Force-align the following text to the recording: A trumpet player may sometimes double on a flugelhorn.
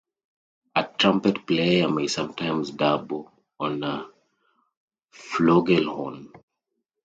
A 0.75 0.83
trumpet 0.97 1.45
player 1.45 1.87
may 1.87 2.07
sometimes 2.07 2.71
double 2.71 3.31
on 3.59 3.83
a 3.83 4.09
flugelhorn. 5.13 6.33